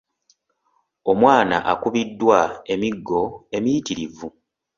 Omwana 1.11 1.57
akubiddwa 1.71 2.39
emiggo 2.73 3.21
emiyitirivu. 3.57 4.27